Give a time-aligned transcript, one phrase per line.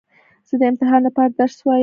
[0.49, 1.79] زه د امتحان له پاره درس وایم.